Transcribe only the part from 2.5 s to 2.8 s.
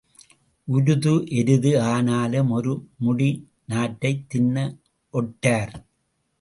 ஒரு